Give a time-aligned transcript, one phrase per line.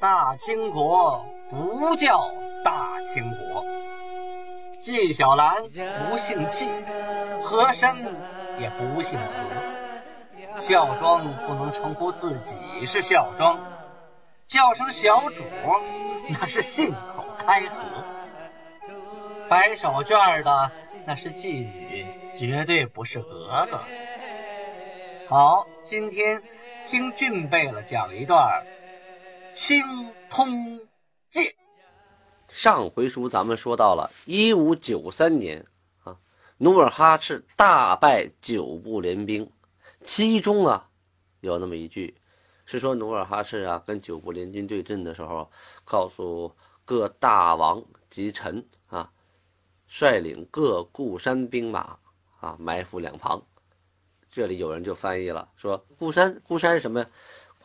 [0.00, 2.30] 大清国不叫
[2.64, 3.64] 大清国。
[4.82, 5.56] 纪晓岚
[6.08, 6.68] 不姓纪，
[7.42, 7.96] 和珅
[8.58, 10.60] 也不姓和。
[10.60, 13.58] 孝庄不能称呼自己是孝庄，
[14.46, 15.44] 叫声小主
[16.28, 17.76] 那是信口开河。
[19.48, 20.70] 摆手绢的
[21.04, 22.06] 那是妓女，
[22.38, 23.80] 绝对不是格格。
[25.28, 26.42] 好，今天
[26.84, 28.64] 听俊贝勒讲一段
[29.56, 29.82] 《清
[30.28, 30.78] 通
[31.30, 31.46] 鉴》。
[32.46, 35.64] 上回书咱们说到了一五九三年
[36.04, 36.18] 啊，
[36.58, 39.50] 努尔哈赤大败九部联兵，
[40.04, 40.90] 其中啊
[41.40, 42.14] 有那么一句
[42.66, 45.50] 是说努尔哈赤啊跟九部联军对阵的时候，
[45.86, 46.54] 告诉
[46.84, 49.10] 各大王及臣啊，
[49.86, 51.98] 率领各固山兵马
[52.40, 53.42] 啊埋伏两旁。
[54.30, 57.06] 这里有人就翻译了，说固山固山是什么呀？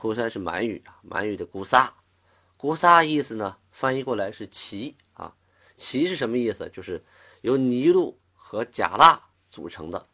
[0.01, 1.93] 固山是满语啊，满语的固萨，
[2.57, 3.55] 固萨意思呢？
[3.69, 5.35] 翻译过来是齐啊，
[5.75, 6.67] 齐是什么意思？
[6.73, 7.05] 就是
[7.41, 10.07] 由尼禄和甲腊组成的。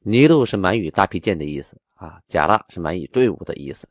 [0.00, 3.88] 尼禄是满语大批舰的意思啊，甲腊是满语队伍的意思。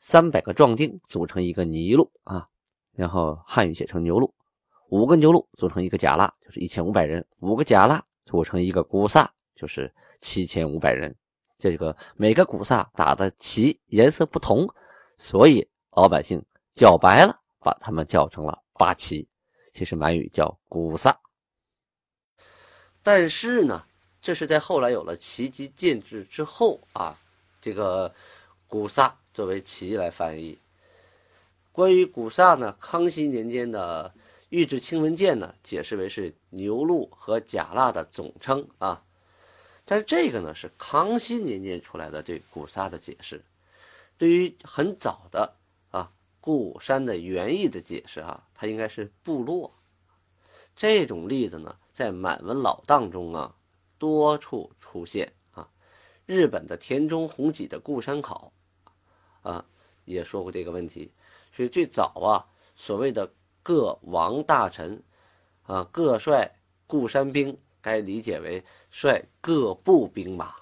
[0.00, 2.48] 三百个壮丁组成一个尼禄啊，
[2.96, 4.34] 然后汉语写成牛路，
[4.88, 11.14] 五个牛路组成一个甲腊，就是一千五百人；五个甲腊组成一个古萨，就是七千五百人。
[11.70, 14.68] 这个每个古萨打的旗颜色不同，
[15.16, 17.40] 所以老百姓叫白了。
[17.58, 19.26] 把他们叫成了八旗，
[19.72, 21.18] 其实满语叫古萨。
[23.02, 23.86] 但是呢，
[24.20, 27.16] 这是在后来有了旗级建制之后啊，
[27.62, 28.14] 这个
[28.66, 30.58] 古萨作为旗来翻译。
[31.72, 34.12] 关于古萨呢，康熙年间的
[34.50, 39.02] 《御制清文鉴》呢，解释为是牛鹿和甲腊的总称啊。
[39.84, 43.42] 但是这个呢，是康熙年间出来的对古萨的解释。
[44.16, 45.54] 对于很早的
[45.90, 46.10] 啊。
[46.40, 49.72] 固山的原意的解释啊，它应该是部落。
[50.76, 53.54] 这种例子呢，在满文老档中啊，
[53.98, 55.70] 多处出现啊。
[56.26, 58.52] 日本的田中弘己的《固山考》
[59.48, 59.64] 啊，
[60.04, 61.10] 也说过这个问题。
[61.56, 62.44] 所以最早啊，
[62.76, 65.02] 所谓的各王大臣
[65.62, 66.50] 啊，各率
[66.86, 70.54] 固山兵，该理解为率各部兵马、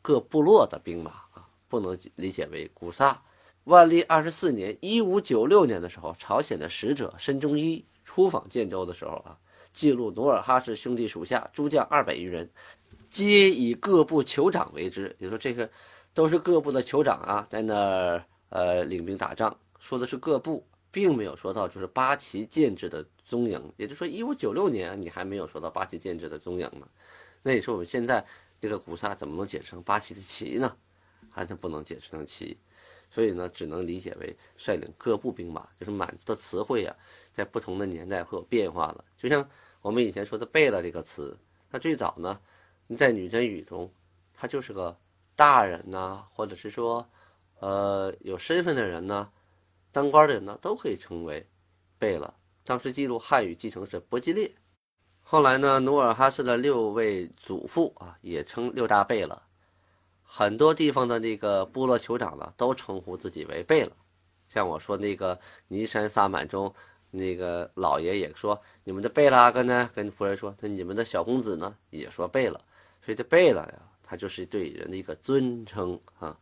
[0.00, 3.20] 各部落的兵马啊，不能理解为古萨。
[3.64, 9.36] 万历二十四年（一五九六年）的时候，朝鲜的使者申中一出访建州的时候啊，
[9.72, 12.48] 记录努尔哈赤兄弟属下诸将二百余人，
[13.10, 15.16] 皆以各部酋长为之。
[15.18, 15.68] 也说这个
[16.14, 19.58] 都是各部的酋长啊，在那儿呃领兵打仗。
[19.80, 23.72] 说的是各部，并没有说到就是八旗建制的踪影。
[23.76, 26.88] 也就是说，一五九六年你还没有说到八旗建制的踪影呢。
[27.42, 28.24] 那你说我们现在
[28.60, 30.74] 这个古萨怎么能解释成八旗的旗呢？
[31.30, 32.56] 还是不能解释成旗？
[33.10, 36.96] 所以呢，只能理解为率领各部兵马，就是满的词汇啊，
[37.32, 39.04] 在不同的年代会有变化了。
[39.16, 39.48] 就像
[39.80, 41.38] 我们以前说的“贝勒”这个词，
[41.70, 42.40] 那最早呢，
[42.96, 43.90] 在女真语中，
[44.34, 44.98] 它就是个
[45.36, 47.08] 大人呐，或者是说，
[47.60, 49.30] 呃，有身份的人呢，
[49.92, 51.46] 当官的人呢，都可以称为
[51.98, 52.34] 贝勒。
[52.66, 54.52] 当时记录汉语继承是伯吉列，
[55.22, 59.40] 后来呢，努尔哈赤的六位祖父啊，也称六大贝勒。
[60.24, 63.92] 很多地方的那个部落酋长呢，都称呼自己为贝勒。
[64.48, 65.38] 像我说那个
[65.68, 66.74] 尼山萨满中，
[67.12, 72.60] 那个老爷也说：“你们的贝勒阿哥呢？”跟仆人说：“那你们的小公子呢？”也说贝勒。
[73.00, 76.36] 所以这贝勒呀，他就是对人的一个尊称啊。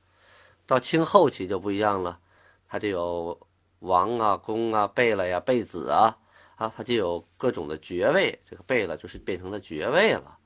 [0.66, 2.18] 到清后期就不一样了，
[2.66, 3.46] 他就有
[3.84, 6.16] 王啊、公啊、贝勒呀、贝子啊，
[6.56, 8.38] 啊，他就有各种的爵位。
[8.48, 10.38] 这个贝勒就是变成了爵位了。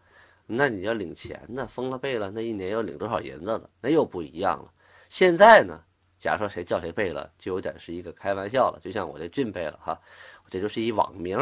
[0.47, 4.72] 那你要领钱呢，封了贝了，那一年要领多少银子的，那又不一样了。
[5.09, 5.81] 现在呢，
[6.19, 10.00] 假如说谁叫谁贝了，就有点是一个开玩笑了，就像我这俊贝了哈，
[10.49, 11.38] 这就是一网名，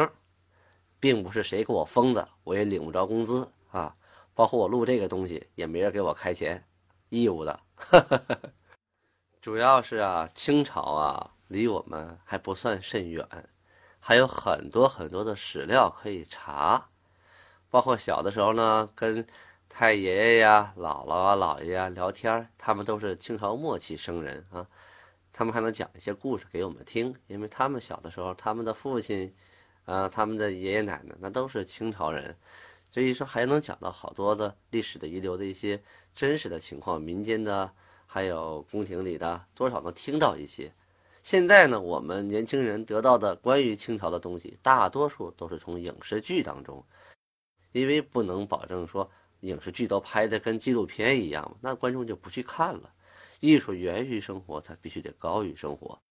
[0.99, 3.95] 并不是谁给我封的，我也领不着工资啊。
[4.35, 6.63] 包括我录这个东西，也没人给我开钱，
[7.09, 7.59] 义务的。
[9.41, 13.27] 主要是啊，清朝啊，离我们还不算甚远，
[13.99, 16.89] 还有很多很多的史料可以查。
[17.69, 19.25] 包括小的时候呢，跟
[19.69, 24.65] 太爷爷呀、姥姥啊、姥爷啊聊天，他们都是清朝末期生人啊，
[25.33, 29.35] 他们还能讲一些故事给我们听，因为他们小的时候，他们的父亲，
[29.85, 32.37] 啊，他们的爷爷奶奶那都是清朝人，
[32.89, 35.83] 所以说还能讲到好多的历史的遗留的一些
[36.15, 37.69] 真实的情况，民间的
[38.05, 40.71] 还有宫廷里的，多少能听到一些。
[41.27, 46.81] 现在呢，我们年轻人得到的关于清朝的东西，大多数都是从影视剧当中。
[47.73, 52.93] 因为不能保证说影视剧都拍的跟纪录片一样那观众就不去看了。
[53.41, 56.01] 艺术源于生活，它必须得高于生活。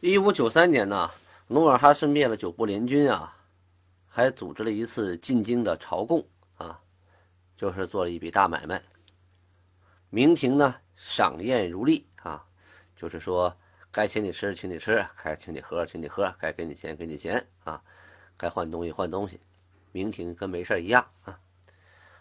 [0.00, 1.10] 一五九三年呢，
[1.46, 3.36] 努尔哈赤灭了九部联军啊，
[4.06, 6.26] 还组织了一次进京的朝贡
[6.56, 6.80] 啊，
[7.54, 8.82] 就是做了一笔大买卖。
[10.08, 12.42] 明廷呢，赏宴如例啊，
[12.96, 13.54] 就是说
[13.96, 17.82] 该请你吃请你吃，该请你喝请你喝，该给你钱给你钱啊，
[18.36, 19.40] 该换东西换东西，
[19.90, 21.40] 明廷跟没事一样啊。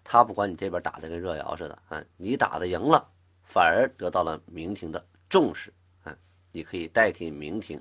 [0.02, 3.06] 他不管你这边打的跟热窑似的啊，你打的赢了，
[3.44, 5.74] 反而得到了明廷的重视
[6.06, 6.16] 啊，
[6.54, 7.78] 你可以代替明廷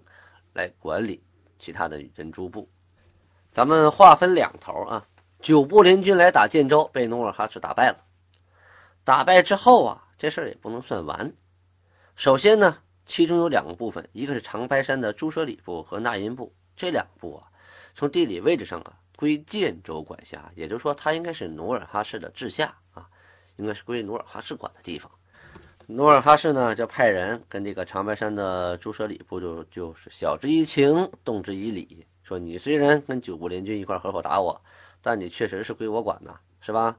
[0.54, 1.22] 来管理
[1.60, 2.68] 其他的人诸部。
[3.52, 5.06] 咱们划分两头啊，
[5.38, 8.04] 九部联军来打建州，被努尔哈赤打败了。
[9.04, 11.32] 打败之后啊，这事儿也不能算完。
[12.16, 17.48] 首先呢，其中有两个部分，一个是长白山的朱舍里部和纳音部，这两部啊，
[17.94, 18.98] 从地理位置上啊。
[19.16, 23.08] 归建州管辖，也就是说，它应该是努尔哈赤的治下啊，
[23.54, 25.10] 应该是归努尔哈赤管的地方。
[25.86, 34.60] 努尔哈赤呢，就派人跟这个长白山的朱舍里部就就是晓之以情，动之以理，说你虽然跟九部联军一块合伙打我，
[35.00, 36.98] 但你确实是归我管的，是吧？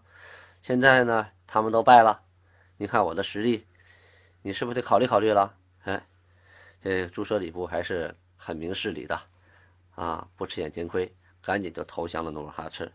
[0.61, 2.21] 现在呢，他们都败了，
[2.77, 3.65] 你看我的实力，
[4.41, 5.53] 你是不是得考虑考虑了？
[6.85, 9.19] 哎，这朱舍里部还是很明事理的
[9.95, 11.13] 啊，不吃眼前亏。
[11.41, 12.91] 赶紧就投降了努尔哈赤，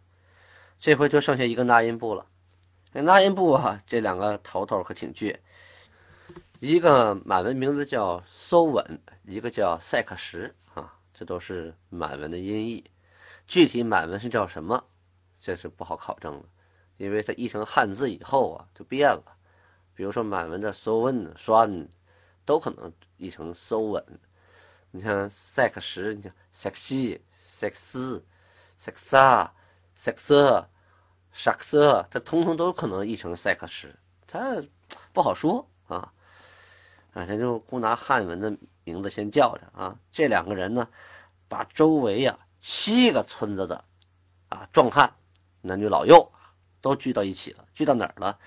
[0.81, 2.27] 这回就剩下一个纳音部了。
[2.91, 5.37] 那纳音部啊，这两个头头可挺倔，
[6.59, 12.91] 一个满文名字叫搜稳，一个叫赛克什啊，这都是满文的音译。
[13.47, 14.85] 具体满文是叫什么，
[15.41, 16.45] 这是不好考证了，
[16.97, 19.37] 因为它译成汉字以后啊就变了。
[19.95, 21.89] 比如说满文的搜稳、栓，
[22.45, 24.05] 都可能译成搜稳。
[24.91, 28.25] 你像塞克什，你像塞克西、塞克斯。
[28.83, 29.53] 塞克萨、
[29.95, 30.67] 塞克瑟、
[31.33, 33.95] 沙克瑟，它通通都可能译成塞克什，
[34.27, 34.57] 它
[35.13, 36.11] 不好说啊。
[37.13, 39.95] 啊，咱就光拿汉文的名字先叫着啊。
[40.11, 40.89] 这两个人呢，
[41.47, 43.85] 把周围呀七个村子的
[44.49, 45.15] 啊壮汉，
[45.61, 46.33] 男女老幼
[46.81, 47.67] 都聚到一起了。
[47.75, 48.39] 聚到哪儿了？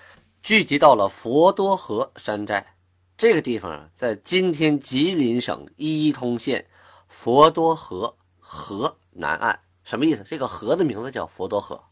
[0.42, 2.74] 聚集到了佛多河山寨
[3.16, 6.66] 这个地方啊，在今天吉林省伊通县
[7.08, 9.60] 佛多河河南岸。
[9.84, 10.24] 什么意思？
[10.24, 11.82] 这个河的名字叫佛多河，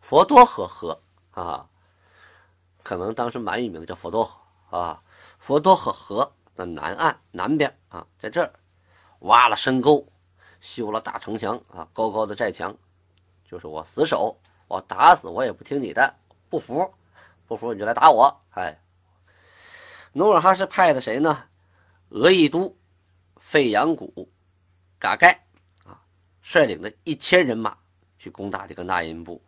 [0.00, 1.00] 佛多河河
[1.30, 1.66] 啊，
[2.82, 5.02] 可能当时满语名字叫佛多河啊。
[5.38, 8.52] 佛多河河的南岸南边啊，在这儿
[9.20, 10.06] 挖了深沟，
[10.60, 12.76] 修了大城墙啊，高高的寨墙，
[13.44, 14.38] 就是我死守，
[14.68, 16.14] 我打死我也不听你的，
[16.48, 16.92] 不服，
[17.48, 18.38] 不服你就来打我。
[18.50, 18.78] 哎，
[20.12, 21.44] 努尔哈赤派的谁呢？
[22.08, 22.76] 额亦都、
[23.36, 24.28] 费扬古、
[24.98, 25.44] 嘎盖
[25.84, 26.02] 啊。
[26.42, 27.76] 率领的一千人马
[28.18, 29.40] 去攻打这个纳音部。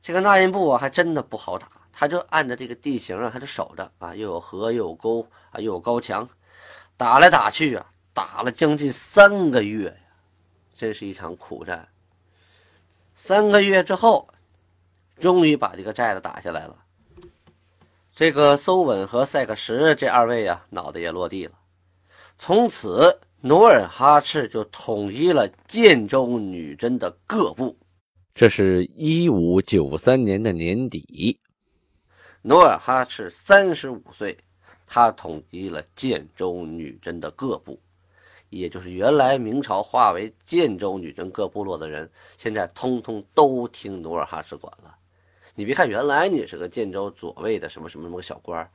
[0.00, 1.68] 这个纳音部啊，还真的不好打。
[1.92, 6.28] 他就按照这个地形啊，他就守着啊，又有河又有沟啊，又有高墙，
[6.96, 10.12] 打来打去啊，打了将近三个月呀，
[10.76, 11.88] 真是一场苦战。
[13.14, 14.28] 三个月之后，
[15.18, 16.84] 终于把这个寨子打下来了。
[18.16, 21.52] 这个搜稳和赛克什这二位啊，脑袋也落地了。
[22.36, 23.20] 从此。
[23.42, 27.76] 努尔哈赤就统一了建州女真的各部。
[28.34, 31.38] 这是一五九三年的年底，
[32.42, 34.36] 努尔哈赤三十五岁，
[34.84, 37.78] 他统一了建州女真的各部，
[38.48, 44.96] 也就是原来明朝化为建州女真各部落的人，现在通通都听努尔哈赤管了。
[45.56, 48.70] 你别看原来你是个建州左卫的什么什么什么小官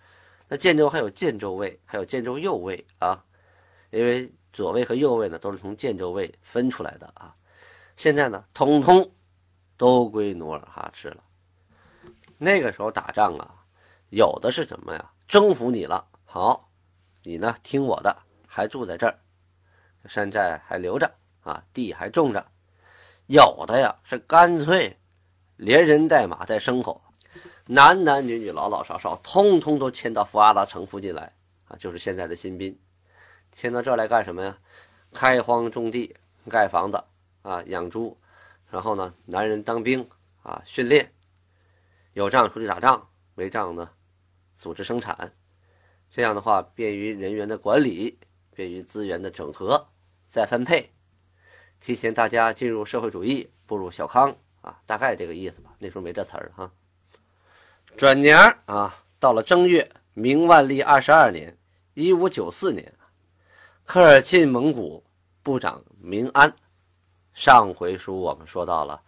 [0.50, 3.24] 那建州还有建州卫，还有建州右卫啊，
[3.92, 4.30] 因为。
[4.54, 7.34] 左卫和右卫呢，都是从建州卫分出来的啊。
[7.96, 9.10] 现在呢，统统
[9.78, 11.24] 都归努尔哈赤了。
[12.38, 13.64] 那个时候打仗啊，
[14.10, 15.10] 有的是什么呀？
[15.26, 16.70] 征服你了，好，
[17.24, 18.14] 你呢听我的，
[18.46, 19.18] 还住在这儿，
[20.06, 21.10] 山寨还留着
[21.44, 22.46] 啊，地还种着。
[23.28, 25.00] 有的呀，是干脆
[25.62, 27.04] 连人带马带牲口，
[27.68, 31.36] 男男女女、老老少少，通通都迁到福阿拉城附近来
[31.68, 32.80] 啊，就是现在的新宾。
[33.52, 34.58] 迁到这儿来干什么呀？
[35.14, 36.16] 开荒种地、
[36.50, 37.04] 盖房子
[37.44, 38.18] 啊，养猪，
[38.72, 40.10] 然后呢，男人当兵
[40.42, 41.14] 啊，训练，
[42.14, 43.92] 有仗出去打仗，没仗呢，
[44.58, 45.32] 组织生产。
[46.10, 48.18] 这样的话，便于人员的管理，
[48.56, 49.90] 便于资源的整合、
[50.32, 50.90] 再分配，
[51.80, 55.72] 提前大家进入社会主义，步入小康啊，大概这个意思吧。
[55.80, 56.72] 那时候没这词儿哈。
[57.98, 61.58] 转年啊，到了正月，明万历二十二年，
[61.94, 62.94] 一五九四年。
[63.84, 65.04] 科尔沁蒙古
[65.44, 66.54] 部长明安，
[67.34, 69.02] 上回书我们说到了，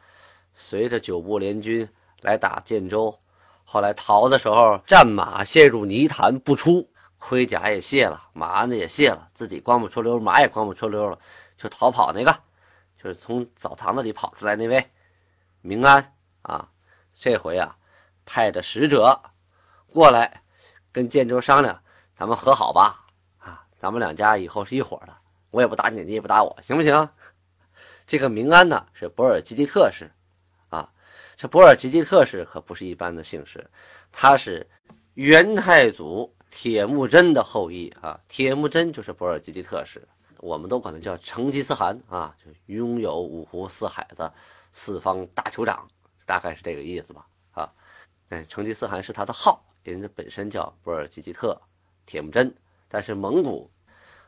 [0.56, 1.88] 随着九部联军
[2.22, 3.18] 来打建州，
[3.64, 11.18] 后来逃的时候，战马陷入泥潭不出，盔甲也卸了，马鞍子也卸了，自己光不出溜，马也光不出溜了，
[11.58, 12.38] 就逃跑那个，
[13.02, 14.86] 就是从澡堂子里跑出来那位
[15.66, 16.70] 明安啊，
[17.18, 17.76] 这回啊，
[18.26, 19.18] 派的使者
[19.88, 20.44] 过来
[20.92, 21.82] 跟建州商量，
[22.14, 23.06] 咱们和好吧，
[23.40, 25.16] 啊，咱们两家以后是一伙的，
[25.52, 27.10] 我也不打你，你也不打我，行不行？
[28.06, 30.12] 这个明安呢，是博尔济吉特氏，
[30.68, 30.92] 啊，
[31.38, 33.66] 这博尔济吉特氏可不是一般的姓氏，
[34.12, 34.70] 他是
[35.14, 36.36] 元太祖。
[36.56, 44.32] 铁木真的后裔啊，铁木真就是博尔济吉特氏，我们都管他叫成吉思汗啊，就拥有五湖四海的
[44.74, 45.88] 四方大酋长，
[46.26, 47.72] 大概是这个意思吧啊。
[48.30, 51.58] 哎，成吉思汗是他的号，人家本身叫博尔济吉特
[52.06, 52.54] 铁木真，
[52.90, 53.70] 但是蒙古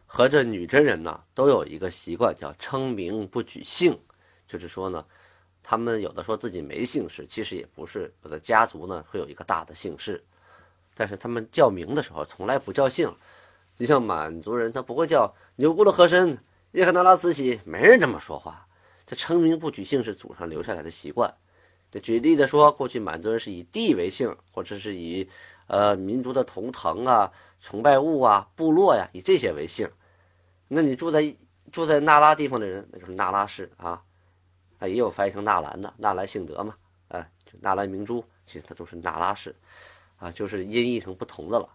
[0.06, 4.00] 和这女真人呢都有一个习惯，叫称名不举姓，
[4.48, 5.04] 就是说呢，
[5.64, 10.24] 他们有的说自己没姓氏，其实也不是，有的家族呢会有一个大的姓氏。
[10.94, 13.14] 但是他们叫名的时候从来不叫姓，
[13.76, 16.38] 就像满族人，他不会叫钮钴禄和珅、
[16.72, 18.68] 叶赫那拉慈禧，没人这么说话。
[19.06, 21.34] 这称名不举姓是祖上留下来的习惯。
[21.92, 25.30] 这举例的说，过去满族人是以地为姓，或者是以
[25.68, 27.32] 呃民族的图腾啊、
[27.62, 29.90] 崇拜物啊、部落呀，以这些为姓。
[30.68, 31.36] 那你住在
[31.72, 34.02] 住在那拉地方的人，那就是那拉氏啊，
[34.80, 36.76] 啊也有翻译成纳兰的，纳兰性德嘛，
[37.10, 39.56] 哎，就纳兰明珠，其实他都是那拉氏。
[40.18, 41.70] 啊，就是音译成不同的了。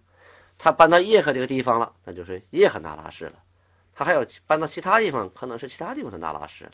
[0.56, 3.34] 他搬到叶赫这个地方了，那就是叶赫那拉氏了。
[3.94, 6.72] 他还有搬到其他地方，可能是其他地方的那拉氏了。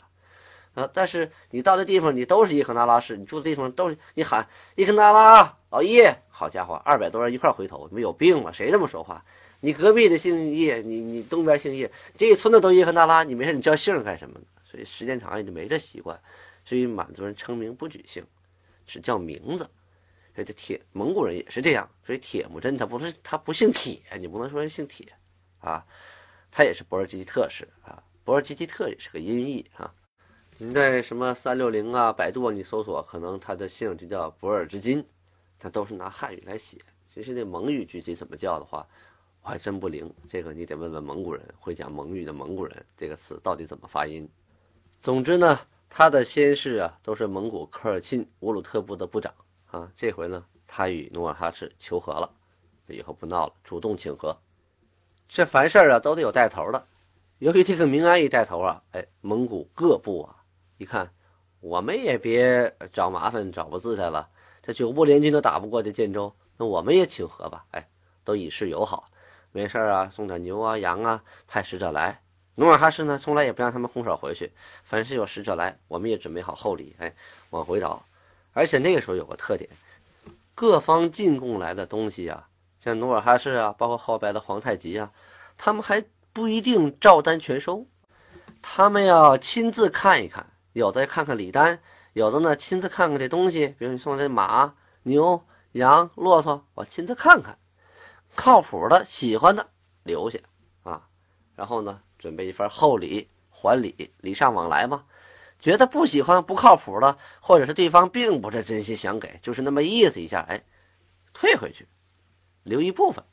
[0.77, 8.51] 啊，但是你到的地方，你都是叶赫那拉氏，你住的地方都是你喊叶赫那拉老叶，好家伙，二百多人一块回头，你们有病吗？
[8.51, 9.25] 谁这么说话？
[9.59, 14.45] 你隔壁的姓叶，你你东边姓叶，这一村子都叶赫那拉，你没事你叫姓干什么呢？
[14.63, 16.19] 所以时间长也就没这习惯。
[16.63, 18.23] 所以满族人称名不举姓，
[18.85, 19.67] 只叫名字。
[20.35, 25.07] 所以这铁蒙古人也是这样，所以铁木真他不是他不姓铁，你不能说人姓铁，
[25.57, 25.83] 啊，
[26.51, 29.91] 他也是博尔济吉特氏啊，博尔济吉特也是个音译啊。
[30.59, 35.05] 你在什么三六零啊、百度你搜索，可能他的姓就叫博尔之金，
[35.59, 36.79] 他都是拿汉语来写。
[37.07, 38.87] 其实那蒙语具体怎么叫的话，
[39.43, 44.27] 我还真不灵，这个你得问问蒙古人，会讲蒙语的蒙古人，这个词到底怎么发音。
[44.99, 49.31] 总之呢，他的先世啊，都是蒙古科尔沁乌鲁特部的部长。
[49.69, 52.27] 啊，这回呢，他与努尔哈赤求和了，
[52.87, 54.35] 以后不闹了，主动请和。
[55.29, 56.87] 这凡事啊，都得有带头的。
[57.37, 60.36] 由于这个明安一带头啊，哎，蒙古各部啊，
[60.77, 61.11] 一看，
[61.59, 64.29] 我们也别找麻烦、找不自在了。
[64.61, 67.65] 这九部联军都打不过这建州，那我们也请和吧。
[67.71, 67.87] 哎，
[68.23, 69.05] 都以示友好，
[69.51, 72.21] 没事啊，送点牛啊、羊啊，派使者来。
[72.55, 74.51] 努尔哈赤呢，从来也不让他们空手回去，
[74.83, 77.13] 凡是有使者来，我们也准备好厚礼，哎，
[77.51, 78.03] 往回倒。
[78.53, 79.69] 而且那个时候有个特点，
[80.55, 82.47] 各方进贡来的东西啊，
[82.79, 85.11] 像努尔哈赤啊，包括后边的皇太极啊，
[85.55, 86.03] 他们还
[86.33, 87.85] 不一定照单全收，
[88.61, 91.79] 他们要亲自看一看，有的看看礼单，
[92.13, 97.57] 有的呢亲自看看这东西，比如你送的马、牛、羊、骆驼，我亲自看看，
[98.35, 99.71] 靠谱的、喜欢的
[100.03, 100.37] 留下
[100.83, 101.07] 啊，
[101.55, 105.05] 然后呢准备一份厚礼还礼，礼尚往来嘛。
[105.59, 110.63] 觉得不喜欢不靠谱的，或者是对方并不是真心想给，就是那么意思一下，哎，
[111.33, 111.87] 退回去，
[112.61, 113.25] 留一部分。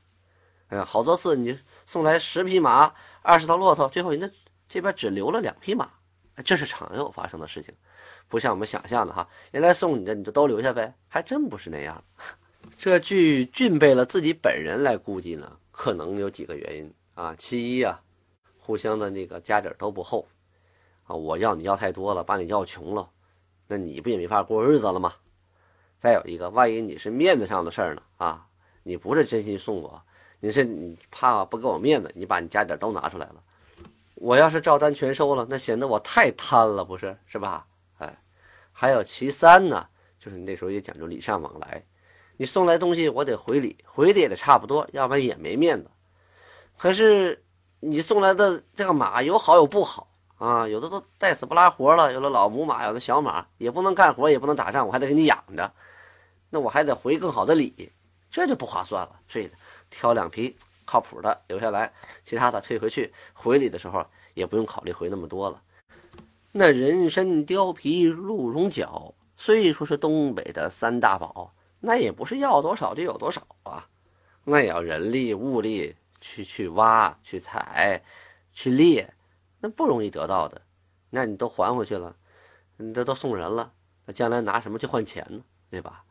[0.69, 4.31] 哎呀，好多次你送来十匹马、二十头骆驼，最后人家
[4.67, 5.91] 这边只留了两匹马，
[6.43, 7.75] 这是常有发生的事情，
[8.29, 9.29] 不像我们想象的哈。
[9.53, 12.03] 人来送你的你就都留下呗，还真不是那样。
[12.79, 17.35] 这据俊贝勒自己本人来估计呢，可能有几个原因啊。
[17.39, 18.03] 其一啊，
[18.59, 20.27] 互相的那个家底都不厚。
[21.07, 21.15] 啊！
[21.15, 23.11] 我要你要太多了，把你要穷了，
[23.67, 25.13] 那你不也没法过日子了吗？
[26.01, 28.03] 再有一个，万一你是面子上的事儿呢？
[28.17, 28.47] 啊，
[28.83, 30.03] 你不是真心送我，
[30.41, 33.43] 你是你怕不给我面子，你把你家底都拿出来了。
[34.25, 37.67] 我要是照单全收了，那显得我太贪了，不是是吧？
[37.99, 38.19] 哎，
[38.73, 39.87] 还有其三呢，
[40.19, 41.85] 就是那时候也讲究礼尚往来，
[42.39, 45.91] 你送来东西我得回礼，回礼也得差不多，要不然也没面子。
[46.79, 47.45] 可是
[47.81, 50.09] 你送来的这个马有好有不好。
[50.37, 55.73] 啊，有的都带死不拉活了，有的老母马，有的小马，也不能干活，也不能打仗，我还得给你养着，
[56.51, 57.93] 那我还得回更好的礼，
[58.31, 59.21] 这就不划算了。
[59.29, 59.51] 所以
[59.91, 61.93] 挑两匹靠谱的留下来，
[62.25, 63.13] 其他的退回去。
[63.33, 65.63] 回礼的时候也不用考虑回那么多了。
[66.53, 73.89] 那人参、貂皮、鹿茸角，虽说是东北的三大宝，那也不是要多少就有多少啊，
[74.45, 78.03] 那也要人力物力去去挖、去采、
[78.53, 79.13] 去猎。
[79.61, 80.63] 那不容易得到的，
[81.11, 82.15] 那你都还回去了，
[82.77, 83.73] 你这都送人了，
[84.05, 85.43] 那将来拿什么去换钱呢？
[85.71, 86.05] 对吧？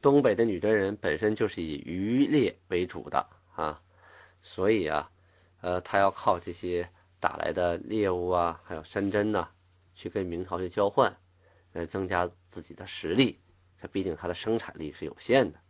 [0.00, 3.26] 东北的女真人本身就是以渔猎为主的
[3.56, 3.82] 啊，
[4.50, 5.10] 所以啊，
[5.60, 6.88] 呃，他要靠这些
[7.20, 9.46] 打来的猎物啊，还有山珍呐，
[9.94, 11.14] 去跟明朝去交换，
[11.72, 13.38] 来增加自己的实力。
[13.76, 15.60] 这毕竟他的生产力是有限的。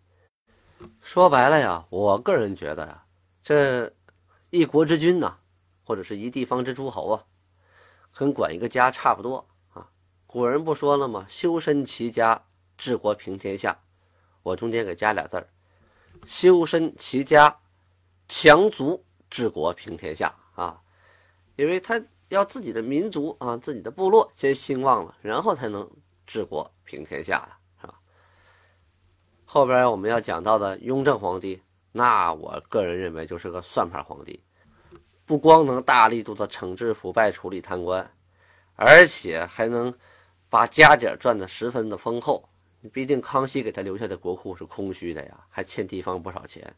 [1.00, 3.04] 说白了呀，我个人觉得呀，
[3.42, 3.92] 这
[4.50, 5.36] 一国之君呐，
[5.82, 7.24] 或者是一地方之诸侯啊，
[8.14, 9.90] 跟管一个家差不多啊。
[10.24, 11.26] 古人不说了吗？
[11.28, 12.40] 修身齐家
[12.76, 13.76] 治国平天下。
[14.44, 15.48] 我中间给加俩字儿：
[16.26, 17.58] 修身齐家。
[18.28, 20.80] 强族治国平天下啊，
[21.56, 25.90] 因为他要自己的民族啊，自己的部落先兴旺了，然后才能
[26.26, 27.94] 治国平天下呀，是吧？
[29.46, 34.42] 后边我们要讲到的雍正皇帝，那我个人认为就是个算盘皇帝，
[35.24, 38.10] 不光能大力度的惩治腐败、处理贪官，
[38.76, 39.92] 而且还能
[40.50, 42.46] 把家底赚得十分的丰厚。
[42.92, 46.76] 毕竟康熙给他留下的国库是空虚的呀，还欠地方不少钱。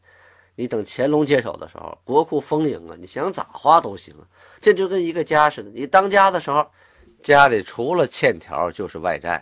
[0.55, 4.15] 你等乾隆接手的时候，国库丰盈啊，你想咋花都行。
[4.59, 6.69] 这就跟一个家似的，你当家的时候，
[7.23, 9.41] 家里除了欠条就是外债；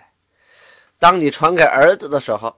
[0.98, 2.56] 当你传给儿子的时候，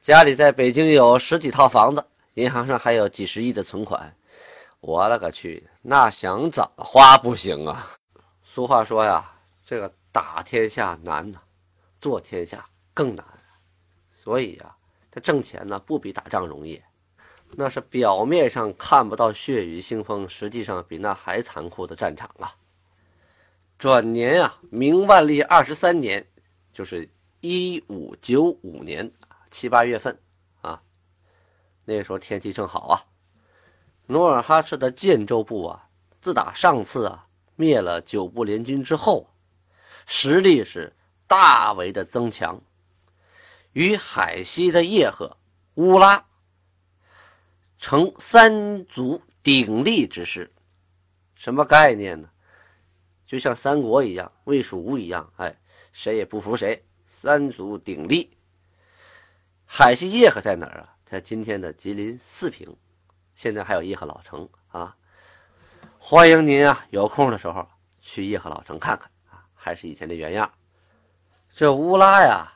[0.00, 4.14] 家里在北京有十几套房子，银行上还有几十亿的存款。
[4.80, 7.86] 我勒个去，那想怎么花不行啊？
[8.42, 9.32] 俗话说呀，
[9.64, 11.38] 这个打天下难呐，
[12.00, 13.24] 做天下更难。
[14.12, 14.74] 所以呀，
[15.10, 16.80] 这挣钱呢，不比打仗容易。
[17.56, 22.54] 那是表面上看不到血雨腥风，实际上比那还残酷的战场啊！
[23.76, 26.26] 转年啊，明万历二十三年，
[26.72, 27.08] 就是
[27.40, 29.10] 一五九五年
[29.50, 30.18] 七八月份
[30.60, 30.80] 啊，
[31.84, 33.02] 那时候天气正好啊。
[34.06, 35.88] 努尔哈赤的建州部啊，
[36.20, 37.26] 自打上次啊
[37.56, 39.28] 灭了九部联军之后，
[40.06, 40.92] 实力是
[41.26, 42.60] 大为的增强，
[43.72, 45.36] 与海西的叶赫、
[45.74, 46.24] 乌拉。
[47.80, 50.52] 成三足鼎立之势，
[51.34, 52.28] 什么概念呢？
[53.26, 55.56] 就像三国一样，魏蜀吴一样，哎，
[55.90, 58.36] 谁也不服谁，三足鼎立。
[59.64, 60.94] 海西叶赫在哪儿啊？
[61.06, 62.76] 在今天的吉林四平，
[63.34, 64.94] 现在还有叶赫老城啊。
[65.98, 67.66] 欢迎您啊，有空的时候
[68.02, 70.52] 去叶赫老城看看啊，还是以前的原样。
[71.48, 72.52] 这乌拉呀，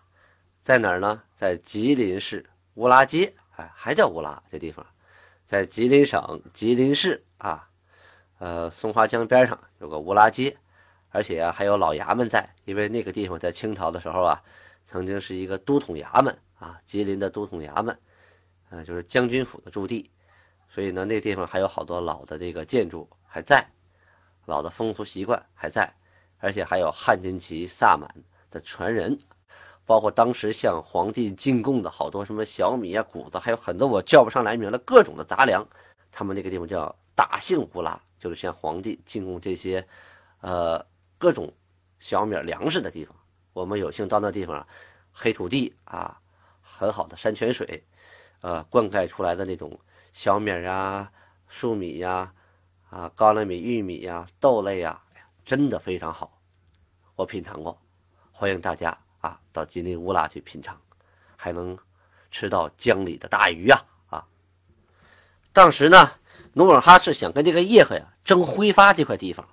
[0.62, 1.22] 在哪儿呢？
[1.34, 2.44] 在吉林市
[2.74, 4.84] 乌拉街，哎，还叫乌拉这地方。
[5.54, 7.70] 在吉林省吉林市啊，
[8.38, 10.56] 呃，松花江边上有个乌拉街，
[11.10, 14.42] 而且啊还有老衙门在，因为那个地方在清朝的时候啊，
[14.84, 17.96] 曾经是一个都统衙门啊，吉林的都统衙门，
[18.70, 20.10] 呃，就是将军府的驻地，
[20.68, 23.64] 所以呢，那地方还有好多老的这个建筑还在，
[24.46, 25.88] 老的风俗习惯还在，
[26.38, 28.12] 而且还有汉军旗萨满
[28.50, 29.16] 的传人。
[29.86, 35.66] 包括当时向皇帝进贡的好多什么小米啊、谷子，还有很多我叫不上来名的各种的杂粮，
[36.10, 39.86] 他们那个地方叫大姓乌拉，就是向皇帝进贡这些，
[40.40, 40.84] 呃，
[41.18, 41.52] 各种
[41.98, 43.14] 小米粮食的地方。
[43.52, 44.66] 我们有幸到那地方，
[45.12, 46.18] 黑土地啊，
[46.62, 47.84] 很好的山泉水，
[48.40, 49.78] 呃，灌溉出来的那种
[50.12, 51.12] 小米啊、
[51.48, 52.32] 粟米呀、
[52.88, 55.00] 啊高粱米、玉米呀、豆类呀，
[55.44, 56.40] 真的非常好，
[57.14, 57.78] 我品尝过，
[58.32, 59.03] 欢迎大家。
[59.24, 60.78] 啊，到吉林乌拉去品尝，
[61.34, 61.78] 还能
[62.30, 63.82] 吃到江里的大鱼啊！
[64.10, 64.26] 啊，
[65.54, 66.10] 当时呢，
[66.52, 69.48] 努尔哈赤想跟这个叶赫呀争挥发这块地方，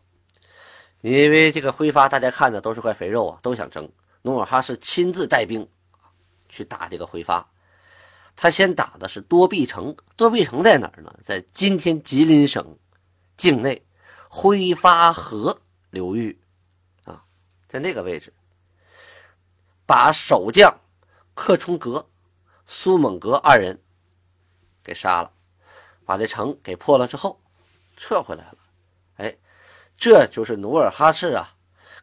[1.00, 3.90] 因为这个挥发大家看的都是块肥肉啊，都想争。
[4.24, 5.66] 努尔哈赤亲自带兵
[6.50, 7.50] 去打这个挥发，
[8.36, 9.96] 他先打的是多壁城。
[10.18, 11.18] 多壁城在哪儿呢？
[11.24, 12.78] 在今天吉林省
[13.38, 13.82] 境内
[14.28, 16.38] 挥发河流域
[17.06, 17.24] 啊，
[17.70, 18.34] 在那个位置。
[19.92, 20.74] 把守将
[21.34, 22.08] 克冲格、
[22.66, 23.78] 苏猛格二人
[24.82, 25.30] 给杀了，
[26.06, 27.38] 把这城给破了之后，
[27.98, 28.58] 撤回来了。
[29.18, 29.36] 哎，
[29.98, 31.54] 这就是努尔哈赤啊，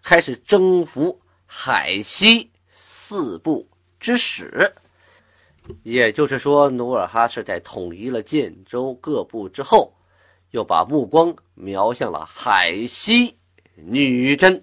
[0.03, 3.67] 开始征服海西四部
[3.99, 4.71] 之始。
[5.83, 9.97] 也就是说，努尔哈赤在统一了建州各部之后，
[10.51, 13.39] 又把目光瞄向了海西
[13.77, 14.63] 女真。